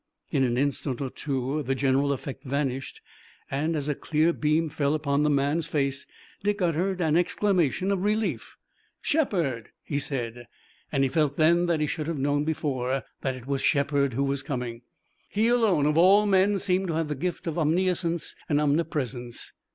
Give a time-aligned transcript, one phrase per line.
[0.31, 3.01] In an instant or two the general effect vanished
[3.51, 6.07] and as a clear beam fell upon the man's face
[6.41, 8.57] Dick uttered an exclamation of relief.
[8.99, 10.47] "Shepard!" he said,
[10.91, 14.23] and he felt then that he should have known before that it was Shepard who
[14.23, 14.81] was coming.
[15.29, 19.53] He, alone of all men, seemed to have the gift of omniscience and omnipresence.